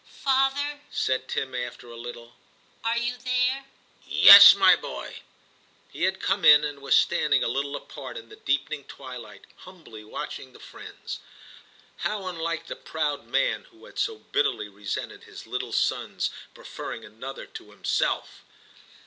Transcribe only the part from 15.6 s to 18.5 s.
son's preferring another to himself